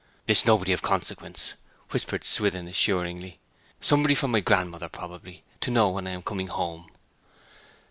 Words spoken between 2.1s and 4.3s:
Swithin assuringly. 'Somebody